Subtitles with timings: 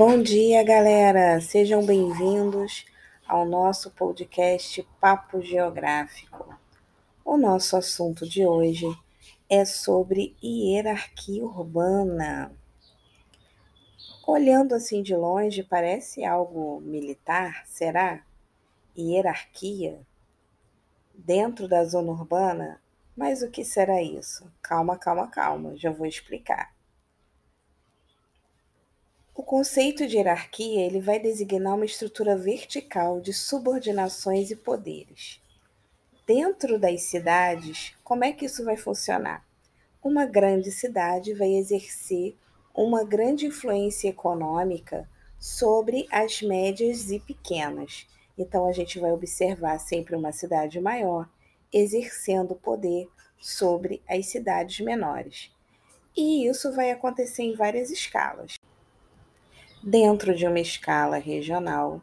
[0.00, 1.42] Bom dia, galera!
[1.42, 2.86] Sejam bem-vindos
[3.28, 6.58] ao nosso podcast Papo Geográfico.
[7.22, 8.86] O nosso assunto de hoje
[9.46, 12.50] é sobre hierarquia urbana.
[14.26, 18.24] Olhando assim de longe, parece algo militar, será?
[18.96, 20.00] Hierarquia?
[21.14, 22.80] Dentro da zona urbana?
[23.14, 24.50] Mas o que será isso?
[24.62, 26.72] Calma, calma, calma, já vou explicar.
[29.40, 35.40] O conceito de hierarquia ele vai designar uma estrutura vertical de subordinações e poderes.
[36.26, 39.42] Dentro das cidades, como é que isso vai funcionar?
[40.04, 42.36] Uma grande cidade vai exercer
[42.74, 45.08] uma grande influência econômica
[45.38, 48.06] sobre as médias e pequenas.
[48.36, 51.26] Então, a gente vai observar sempre uma cidade maior
[51.72, 53.08] exercendo poder
[53.40, 55.50] sobre as cidades menores.
[56.14, 58.59] E isso vai acontecer em várias escalas
[59.82, 62.00] dentro de uma escala regional,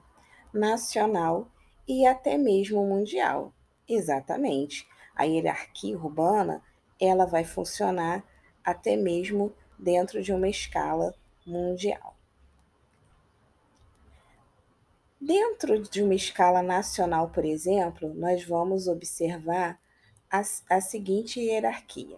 [0.54, 1.48] nacional
[1.88, 3.54] e até mesmo mundial.
[3.88, 4.88] Exatamente.
[5.16, 6.62] A hierarquia urbana,
[7.00, 8.24] ela vai funcionar
[8.64, 11.14] até mesmo dentro de uma escala
[11.46, 12.16] mundial.
[15.20, 19.80] Dentro de uma escala nacional, por exemplo, nós vamos observar
[20.30, 22.18] a, a seguinte hierarquia.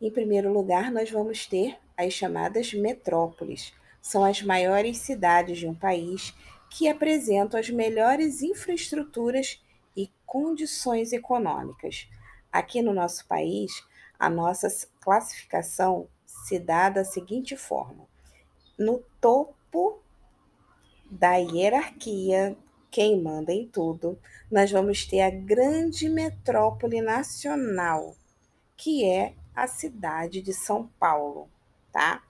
[0.00, 3.74] Em primeiro lugar, nós vamos ter as chamadas metrópoles,
[4.08, 6.34] são as maiores cidades de um país
[6.70, 9.62] que apresentam as melhores infraestruturas
[9.94, 12.08] e condições econômicas.
[12.50, 13.70] Aqui no nosso país,
[14.18, 14.66] a nossa
[14.98, 18.08] classificação se dá da seguinte forma:
[18.78, 20.00] no topo
[21.10, 22.56] da hierarquia,
[22.90, 24.18] quem manda em tudo,
[24.50, 28.16] nós vamos ter a grande metrópole nacional,
[28.74, 31.50] que é a cidade de São Paulo,
[31.92, 32.22] tá?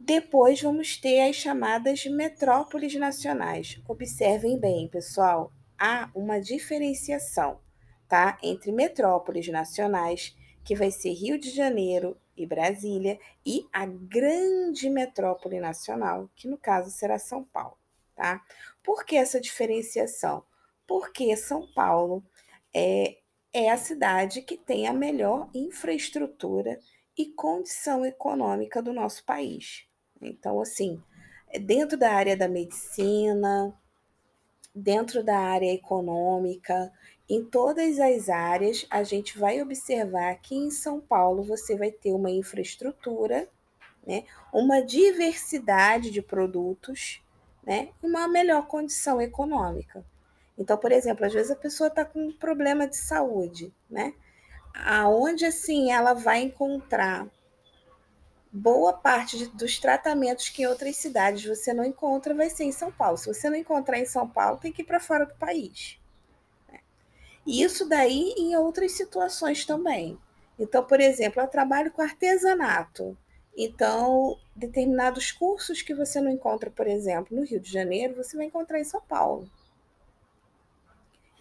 [0.00, 3.82] Depois vamos ter as chamadas metrópoles nacionais.
[3.88, 7.60] Observem bem, pessoal, há uma diferenciação,
[8.08, 8.38] tá?
[8.40, 15.58] Entre metrópoles nacionais, que vai ser Rio de Janeiro e Brasília, e a grande metrópole
[15.58, 17.76] nacional, que no caso será São Paulo,
[18.14, 18.40] tá?
[18.84, 20.44] Por que essa diferenciação?
[20.86, 22.24] Porque São Paulo
[22.72, 23.18] é,
[23.52, 26.78] é a cidade que tem a melhor infraestrutura
[27.16, 29.87] e condição econômica do nosso país.
[30.20, 31.02] Então, assim,
[31.60, 33.72] dentro da área da medicina,
[34.74, 36.92] dentro da área econômica,
[37.28, 42.12] em todas as áreas, a gente vai observar que em São Paulo você vai ter
[42.12, 43.48] uma infraestrutura,
[44.06, 47.22] né, uma diversidade de produtos,
[47.64, 50.04] né, e uma melhor condição econômica.
[50.56, 54.12] Então, por exemplo, às vezes a pessoa está com um problema de saúde, né?
[54.74, 57.28] Aonde assim ela vai encontrar
[58.52, 62.72] boa parte de, dos tratamentos que em outras cidades você não encontra vai ser em
[62.72, 63.18] São Paulo.
[63.18, 65.98] Se você não encontrar em São Paulo, tem que ir para fora do país.
[66.70, 66.80] Né?
[67.46, 70.18] E isso daí em outras situações também.
[70.58, 73.16] Então, por exemplo, eu trabalho com artesanato.
[73.56, 78.46] Então, determinados cursos que você não encontra, por exemplo, no Rio de Janeiro, você vai
[78.46, 79.50] encontrar em São Paulo.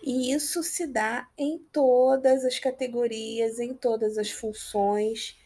[0.01, 5.37] E isso se dá em todas as categorias, em todas as funções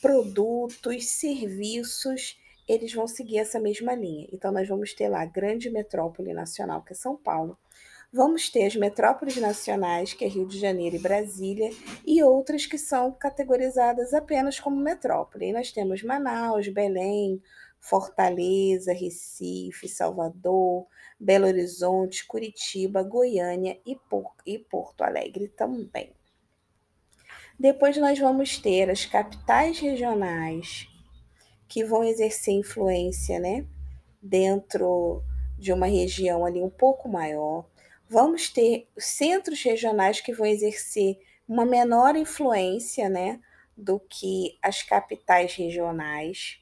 [0.00, 4.28] produtos, serviços, eles vão seguir essa mesma linha.
[4.32, 7.58] Então, nós vamos ter lá a grande metrópole nacional, que é São Paulo.
[8.12, 11.70] Vamos ter as metrópoles nacionais, que é Rio de Janeiro e Brasília,
[12.04, 15.46] e outras que são categorizadas apenas como metrópole.
[15.46, 17.40] E nós temos Manaus, Belém,
[17.78, 20.86] Fortaleza, Recife, Salvador,
[21.18, 23.96] Belo Horizonte, Curitiba, Goiânia e,
[24.58, 26.12] Porto Alegre também.
[27.60, 30.88] Depois nós vamos ter as capitais regionais
[31.68, 33.66] que vão exercer influência, né,
[34.22, 35.22] dentro
[35.58, 37.66] de uma região ali um pouco maior.
[38.08, 43.38] Vamos ter os centros regionais que vão exercer uma menor influência, né,
[43.76, 46.59] do que as capitais regionais.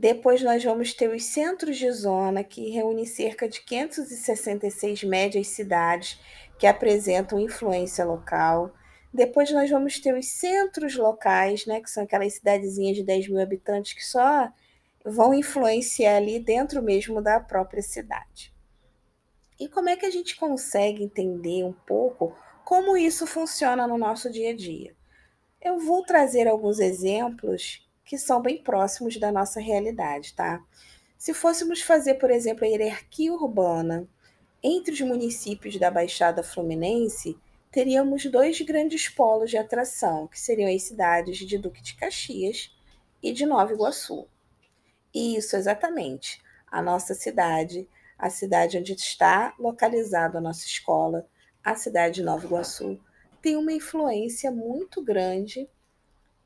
[0.00, 6.18] Depois nós vamos ter os centros de zona, que reúnem cerca de 566 médias cidades
[6.58, 8.72] que apresentam influência local.
[9.12, 13.42] Depois nós vamos ter os centros locais, né, que são aquelas cidadezinhas de 10 mil
[13.42, 14.48] habitantes que só
[15.04, 18.54] vão influenciar ali dentro mesmo da própria cidade.
[19.58, 24.32] E como é que a gente consegue entender um pouco como isso funciona no nosso
[24.32, 24.96] dia a dia?
[25.60, 30.60] Eu vou trazer alguns exemplos que são bem próximos da nossa realidade, tá?
[31.16, 34.08] Se fôssemos fazer, por exemplo, a hierarquia urbana
[34.60, 37.38] entre os municípios da Baixada Fluminense,
[37.70, 42.76] teríamos dois grandes polos de atração, que seriam as cidades de Duque de Caxias
[43.22, 44.26] e de Nova Iguaçu.
[45.14, 46.42] Isso, exatamente.
[46.66, 51.28] A nossa cidade, a cidade onde está localizada a nossa escola,
[51.62, 52.98] a cidade de Nova Iguaçu,
[53.40, 55.70] tem uma influência muito grande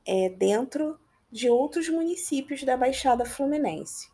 [0.07, 1.01] é, dentro
[1.35, 4.09] de outros municípios da Baixada Fluminense.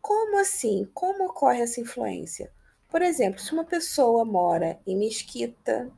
[0.00, 0.88] Como assim?
[0.94, 2.48] Como ocorre essa influência?
[2.88, 5.90] Por exemplo, se uma pessoa mora em Mesquita,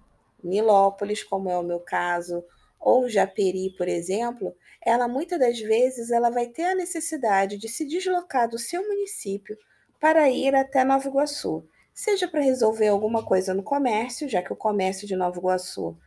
[0.43, 2.43] Nilópolis, como é o meu caso,
[2.81, 7.85] ou Japeri, por exemplo, ela muitas das vezes ela vai ter a necessidade de se
[7.85, 9.59] deslocar do seu município
[10.01, 14.57] para ir até Nova Iguaçu, seja para resolver alguma coisa no comércio, já que o
[14.57, 15.99] comércio de Nova Iguaçu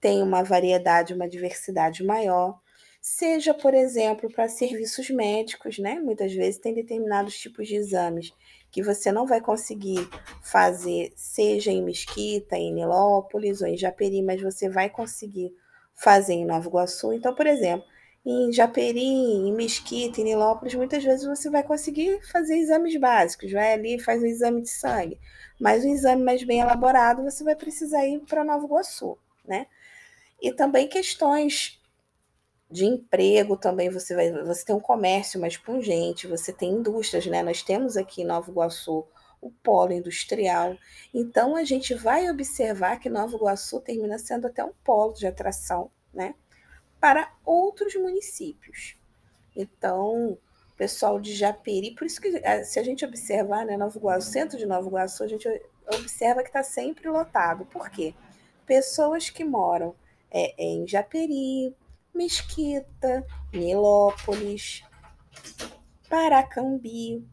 [0.00, 2.58] tem uma variedade, uma diversidade maior,
[3.08, 5.98] seja, por exemplo, para serviços médicos, né?
[5.98, 8.34] Muitas vezes tem determinados tipos de exames
[8.70, 10.06] que você não vai conseguir
[10.42, 15.54] fazer, seja em Mesquita, em Nilópolis ou em Japeri, mas você vai conseguir
[15.94, 17.14] fazer em Nova Iguaçu.
[17.14, 17.86] Então, por exemplo,
[18.26, 23.72] em Japeri, em Mesquita, em Nilópolis, muitas vezes você vai conseguir fazer exames básicos, vai
[23.72, 25.18] ali e faz um exame de sangue.
[25.58, 29.16] Mas um exame mais bem elaborado, você vai precisar ir para Nova Iguaçu,
[29.46, 29.66] né?
[30.42, 31.78] E também questões
[32.70, 37.42] de emprego também você vai você tem um comércio mais pungente, você tem indústrias, né?
[37.42, 39.06] Nós temos aqui em Nova Iguaçu
[39.40, 40.76] o polo industrial.
[41.14, 45.90] Então a gente vai observar que Nova Iguaçu termina sendo até um polo de atração,
[46.12, 46.34] né?
[47.00, 48.96] Para outros municípios.
[49.56, 50.36] Então,
[50.76, 54.58] pessoal de Japeri, por isso que eh, se a gente observar, né, Nova Iguaçu, centro
[54.58, 55.48] de Nova Iguaçu, a gente
[55.86, 57.64] observa que está sempre lotado.
[57.66, 58.14] Por quê?
[58.66, 59.94] Pessoas que moram
[60.30, 61.74] é, em Japeri,
[62.18, 64.82] Mesquita, Nilópolis,
[66.10, 67.24] Paracambi,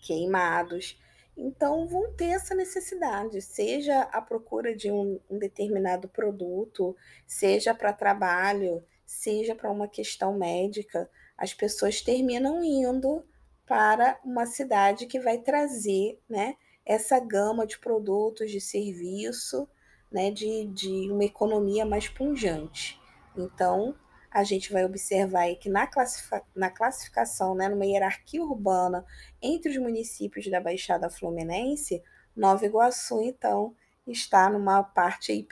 [0.00, 0.96] Queimados.
[1.36, 6.96] Então, vão ter essa necessidade, seja a procura de um, um determinado produto,
[7.26, 13.24] seja para trabalho, seja para uma questão médica, as pessoas terminam indo
[13.66, 16.54] para uma cidade que vai trazer né,
[16.86, 19.68] essa gama de produtos, de serviço,
[20.08, 23.02] né, de, de uma economia mais pungente.
[23.36, 23.94] Então,
[24.30, 25.88] a gente vai observar que na,
[26.54, 29.04] na classificação, né, numa hierarquia urbana
[29.40, 32.02] entre os municípios da Baixada Fluminense,
[32.36, 33.74] Nova Iguaçu, então,
[34.06, 35.46] está numa parte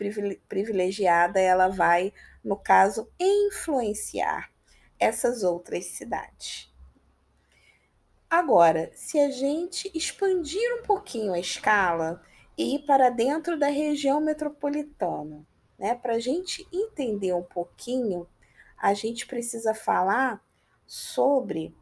[0.49, 2.13] privilegiada, ela vai,
[2.45, 4.51] no caso, influenciar
[4.99, 6.73] essas outras cidades.
[8.29, 12.23] Agora, se a gente expandir um pouquinho a escala
[12.57, 15.47] e ir para dentro da região metropolitana,
[15.83, 15.97] né?
[15.97, 18.25] Para a gente entender um pouquinho,
[18.81, 20.41] a gente precisa falar
[20.87, 21.75] sobre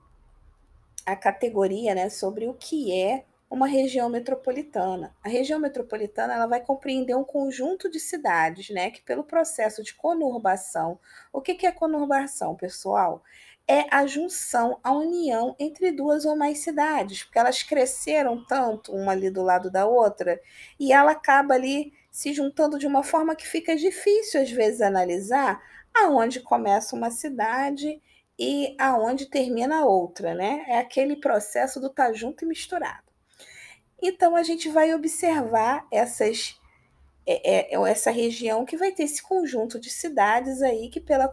[1.05, 2.08] a categoria, né?
[2.08, 5.14] Sobre o que é uma região metropolitana.
[5.23, 8.91] A região metropolitana ela vai compreender um conjunto de cidades, né?
[8.91, 10.99] Que pelo processo de conurbação,
[11.31, 13.23] o que, que é conurbação, pessoal?
[13.69, 19.12] É a junção, a união entre duas ou mais cidades, porque elas cresceram tanto uma
[19.12, 20.41] ali do lado da outra
[20.79, 25.62] e ela acaba ali se juntando de uma forma que fica difícil, às vezes, analisar
[25.95, 28.01] aonde começa uma cidade
[28.39, 30.65] e aonde termina outra, né?
[30.67, 33.11] É aquele processo do tá junto e misturado.
[34.03, 36.59] Então, a gente vai observar essas,
[37.26, 41.29] é, é, é essa região que vai ter esse conjunto de cidades aí que, pela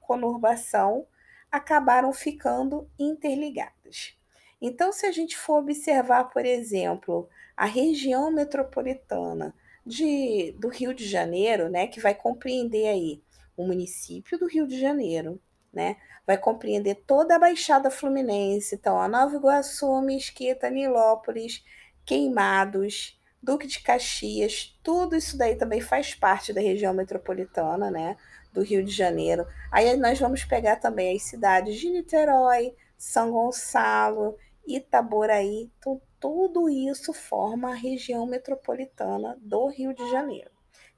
[0.00, 1.06] conurbação,
[1.52, 4.16] acabaram ficando interligadas.
[4.60, 9.54] Então, se a gente for observar, por exemplo, a região metropolitana,
[9.86, 13.22] de, do Rio de Janeiro, né, que vai compreender aí
[13.56, 15.40] o município do Rio de Janeiro,
[15.72, 21.64] né, vai compreender toda a Baixada Fluminense, então a Nova Iguaçu, Mesquita, Nilópolis,
[22.04, 28.16] Queimados, Duque de Caxias, tudo isso daí também faz parte da região metropolitana, né,
[28.52, 29.46] do Rio de Janeiro.
[29.70, 35.70] Aí nós vamos pegar também as cidades de Niterói, São Gonçalo, Itaboraí,
[36.20, 40.50] tudo isso forma a região metropolitana do Rio de Janeiro,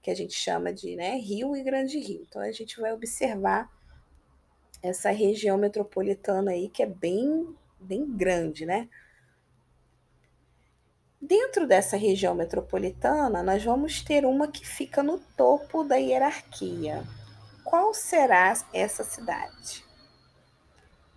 [0.03, 2.25] que a gente chama de né, Rio e Grande Rio.
[2.29, 3.71] Então a gente vai observar
[4.83, 8.89] essa região metropolitana aí que é bem, bem grande, né?
[11.21, 17.03] Dentro dessa região metropolitana, nós vamos ter uma que fica no topo da hierarquia.
[17.65, 19.88] Qual será essa cidade?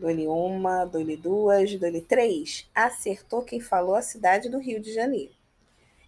[0.02, 2.68] Dole uma, dole duas, dole três.
[2.74, 5.32] Acertou quem falou a cidade do Rio de Janeiro.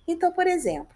[0.08, 0.96] Então, por exemplo,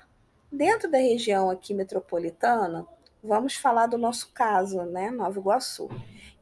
[0.51, 2.87] dentro da região aqui metropolitana,
[3.23, 5.87] vamos falar do nosso caso, né, Nova Iguaçu.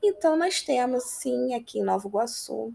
[0.01, 2.73] Então, nós temos, sim, aqui em Nova Iguaçu,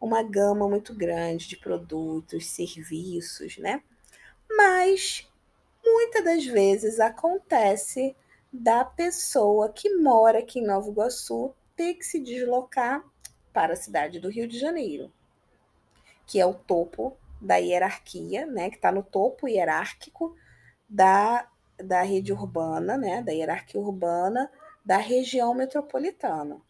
[0.00, 3.80] uma gama muito grande de produtos, serviços, né?
[4.50, 5.30] Mas
[5.86, 8.16] muitas das vezes acontece
[8.52, 13.08] da pessoa que mora aqui em Nova Iguaçu ter que se deslocar
[13.52, 15.12] para a cidade do Rio de Janeiro,
[16.26, 20.36] que é o topo da hierarquia, né, que está no topo hierárquico
[20.88, 24.50] da, da rede urbana, né, da hierarquia urbana
[24.84, 26.60] da região metropolitana.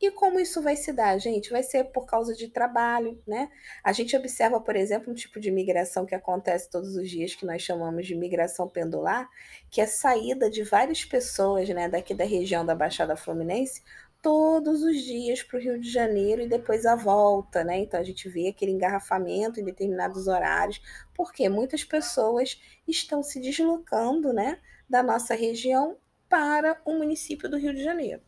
[0.00, 1.50] E como isso vai se dar, gente?
[1.50, 3.50] Vai ser por causa de trabalho, né?
[3.84, 7.44] A gente observa, por exemplo, um tipo de migração que acontece todos os dias, que
[7.44, 9.28] nós chamamos de migração pendular,
[9.70, 13.82] que é a saída de várias pessoas, né, daqui da região da Baixada Fluminense,
[14.22, 17.78] todos os dias para o Rio de Janeiro e depois a volta, né?
[17.78, 20.80] Então a gente vê aquele engarrafamento em determinados horários,
[21.14, 24.58] porque muitas pessoas estão se deslocando, né,
[24.88, 25.96] da nossa região
[26.28, 28.22] para o município do Rio de Janeiro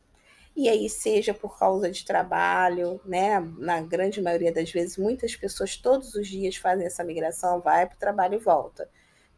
[0.54, 3.40] e aí seja por causa de trabalho, né?
[3.58, 7.96] Na grande maioria das vezes, muitas pessoas todos os dias fazem essa migração, vai para
[7.96, 8.88] o trabalho e volta.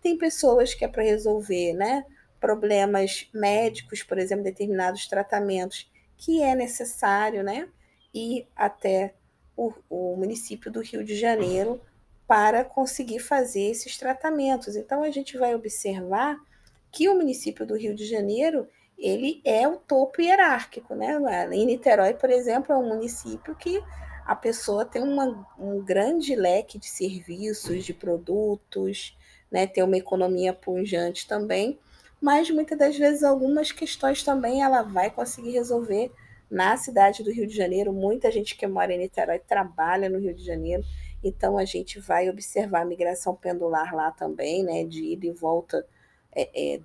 [0.00, 2.04] Tem pessoas que é para resolver, né?
[2.40, 7.68] Problemas médicos, por exemplo, determinados tratamentos que é necessário, né?
[8.12, 9.14] Ir até
[9.56, 11.80] o, o município do Rio de Janeiro
[12.26, 14.76] para conseguir fazer esses tratamentos.
[14.76, 16.36] Então a gente vai observar
[16.90, 21.18] que o município do Rio de Janeiro ele é o topo hierárquico, né?
[21.52, 23.82] Em Niterói, por exemplo, é um município que
[24.24, 29.16] a pessoa tem uma, um grande leque de serviços, de produtos,
[29.50, 29.66] né?
[29.66, 31.78] Tem uma economia pujante também,
[32.24, 36.10] mas muitas das vezes algumas questões também ela vai conseguir resolver
[36.50, 37.92] na cidade do Rio de Janeiro.
[37.92, 40.82] Muita gente que mora em Niterói trabalha no Rio de Janeiro,
[41.22, 44.84] então a gente vai observar a migração pendular lá também, né?
[44.84, 45.86] De ida e volta
[46.34, 46.80] é, é,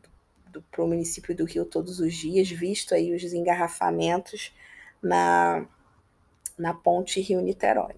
[0.69, 4.53] para o município do Rio todos os dias, visto aí os engarrafamentos
[5.01, 5.65] na,
[6.57, 7.95] na ponte Rio-Niterói.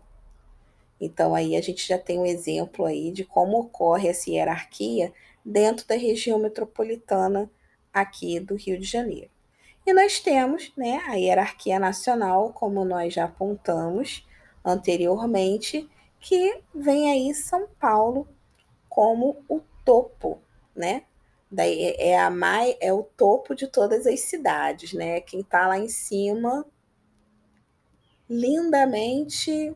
[0.99, 5.11] Então aí a gente já tem um exemplo aí de como ocorre essa hierarquia
[5.43, 7.49] dentro da região metropolitana
[7.93, 9.29] aqui do Rio de Janeiro.
[9.85, 14.27] E nós temos né, a hierarquia nacional, como nós já apontamos
[14.63, 18.27] anteriormente, que vem aí São Paulo
[18.87, 20.39] como o topo,
[20.75, 21.03] né?
[21.49, 25.19] Daí é, é a mais, é o topo de todas as cidades, né?
[25.21, 26.65] Quem está lá em cima,
[28.29, 29.75] lindamente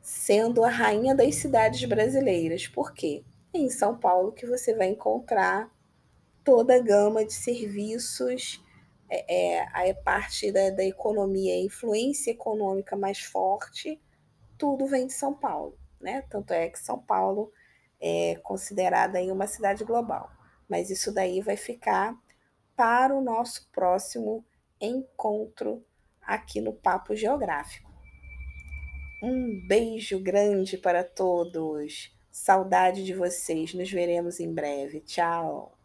[0.00, 2.66] sendo a rainha das cidades brasileiras.
[2.66, 3.22] Por quê?
[3.54, 5.70] É em São Paulo que você vai encontrar
[6.44, 8.62] toda a gama de serviços,
[9.10, 14.00] é, é, a parte da, da economia, a influência econômica mais forte,
[14.56, 16.22] tudo vem de São Paulo, né?
[16.28, 17.52] Tanto é que São Paulo
[18.00, 20.30] é considerada aí uma cidade global.
[20.68, 22.16] Mas isso daí vai ficar
[22.76, 24.44] para o nosso próximo
[24.80, 25.84] encontro
[26.20, 27.90] aqui no Papo Geográfico.
[29.22, 32.16] Um beijo grande para todos.
[32.30, 33.74] Saudade de vocês.
[33.74, 35.00] Nos veremos em breve.
[35.00, 35.77] Tchau.